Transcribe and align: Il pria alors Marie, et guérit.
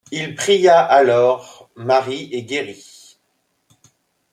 Il 0.09 0.33
pria 0.33 0.79
alors 0.81 1.69
Marie, 1.75 2.27
et 2.33 2.41
guérit. 2.41 3.17